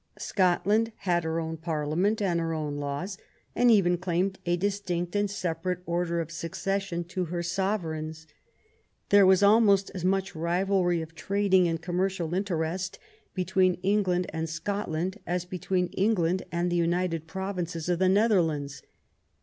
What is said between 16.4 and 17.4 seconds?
and the United